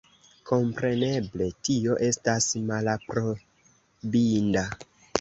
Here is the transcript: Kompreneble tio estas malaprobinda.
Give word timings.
Kompreneble 0.51 1.51
tio 1.69 1.99
estas 2.09 2.49
malaprobinda. 2.73 4.69